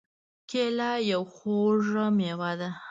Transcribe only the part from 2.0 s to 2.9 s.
مېوه ده.